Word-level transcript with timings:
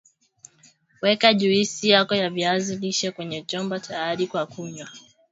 Weka 1.01 1.33
juisi 1.33 1.89
yako 1.89 2.15
ya 2.15 2.29
viazi 2.29 2.75
lishe 2.77 3.11
kwenye 3.11 3.41
chombo 3.43 3.79
tayari 3.79 4.27
kwa 4.27 4.45
kunywa 4.45 4.89